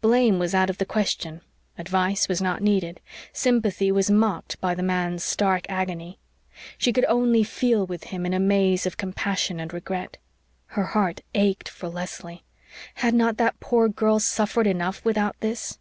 [0.00, 1.40] Blame was out of the question
[1.76, 3.00] advice was not needed
[3.32, 6.20] sympathy was mocked by the man's stark agony.
[6.78, 10.18] She could only feel with him in a maze of compassion and regret.
[10.66, 12.44] Her heart ached for Leslie!
[13.02, 15.80] Had not that poor girl suffered enough without this?